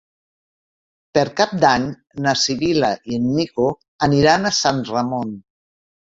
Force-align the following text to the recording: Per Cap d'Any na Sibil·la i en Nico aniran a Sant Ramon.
Per 1.17 1.23
Cap 1.41 1.51
d'Any 1.63 1.83
na 2.25 2.33
Sibil·la 2.43 2.89
i 3.11 3.17
en 3.21 3.27
Nico 3.35 3.67
aniran 4.07 4.49
a 4.51 4.53
Sant 4.61 4.81
Ramon. 4.89 5.35